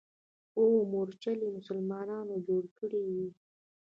اوه 0.57 0.79
مورچلې 0.91 1.47
مسلمانانو 1.57 2.33
جوړې 2.47 2.69
کړې 2.79 3.01
وې. 3.09 3.27